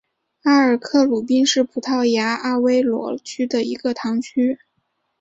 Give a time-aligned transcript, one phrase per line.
[0.41, 4.57] 阿尔克鲁宾是葡萄牙阿威罗区的一个堂区。